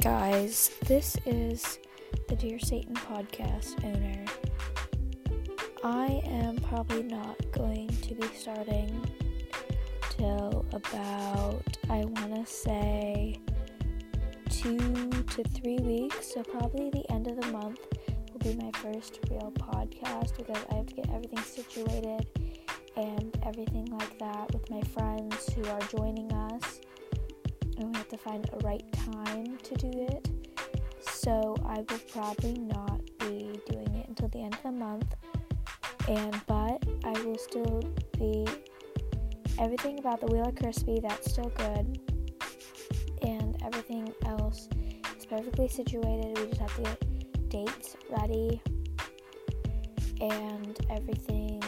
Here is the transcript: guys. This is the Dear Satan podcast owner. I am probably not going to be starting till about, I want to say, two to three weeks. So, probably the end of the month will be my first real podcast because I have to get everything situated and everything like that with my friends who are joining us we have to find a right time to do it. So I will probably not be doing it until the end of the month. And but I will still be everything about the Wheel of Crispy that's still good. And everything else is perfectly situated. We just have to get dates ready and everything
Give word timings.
guys. 0.00 0.70
This 0.86 1.16
is 1.26 1.78
the 2.28 2.34
Dear 2.34 2.58
Satan 2.58 2.94
podcast 2.94 3.84
owner. 3.84 4.24
I 5.84 6.20
am 6.24 6.56
probably 6.56 7.04
not 7.04 7.36
going 7.52 7.86
to 7.88 8.14
be 8.14 8.26
starting 8.34 9.00
till 10.10 10.66
about, 10.72 11.62
I 11.88 12.04
want 12.04 12.34
to 12.34 12.46
say, 12.50 13.38
two 14.48 14.76
to 15.10 15.44
three 15.44 15.78
weeks. 15.78 16.34
So, 16.34 16.42
probably 16.42 16.90
the 16.90 17.04
end 17.12 17.28
of 17.28 17.40
the 17.40 17.46
month 17.48 17.78
will 18.32 18.40
be 18.40 18.54
my 18.60 18.72
first 18.80 19.20
real 19.30 19.52
podcast 19.52 20.36
because 20.36 20.64
I 20.70 20.74
have 20.74 20.86
to 20.86 20.94
get 20.94 21.10
everything 21.10 21.42
situated 21.42 22.26
and 22.96 23.38
everything 23.46 23.86
like 23.86 24.18
that 24.18 24.52
with 24.52 24.68
my 24.68 24.80
friends 24.82 25.52
who 25.52 25.64
are 25.66 25.80
joining 25.96 26.32
us 26.32 26.79
we 27.88 27.96
have 27.96 28.08
to 28.08 28.16
find 28.16 28.48
a 28.52 28.58
right 28.58 28.84
time 28.92 29.56
to 29.62 29.74
do 29.74 29.90
it. 30.10 30.28
So 31.00 31.56
I 31.64 31.78
will 31.78 32.00
probably 32.12 32.54
not 32.54 33.00
be 33.18 33.60
doing 33.70 33.94
it 33.94 34.08
until 34.08 34.28
the 34.28 34.42
end 34.42 34.54
of 34.54 34.62
the 34.62 34.72
month. 34.72 35.14
And 36.08 36.40
but 36.46 36.82
I 37.04 37.12
will 37.24 37.38
still 37.38 37.82
be 38.18 38.46
everything 39.58 39.98
about 39.98 40.20
the 40.20 40.26
Wheel 40.26 40.48
of 40.48 40.56
Crispy 40.56 41.00
that's 41.00 41.30
still 41.30 41.52
good. 41.56 42.00
And 43.22 43.56
everything 43.62 44.12
else 44.24 44.68
is 45.16 45.26
perfectly 45.26 45.68
situated. 45.68 46.38
We 46.38 46.46
just 46.48 46.60
have 46.60 46.74
to 46.76 46.82
get 46.82 47.48
dates 47.50 47.96
ready 48.08 48.60
and 50.20 50.78
everything 50.90 51.62